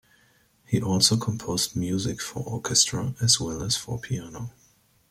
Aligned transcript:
He 0.65 0.81
also 0.81 1.15
composed 1.15 1.75
music 1.75 2.21
for 2.23 2.41
orchestra 2.41 3.13
as 3.21 3.39
well 3.39 3.61
as 3.61 3.77
for 3.77 3.99
piano. 3.99 4.51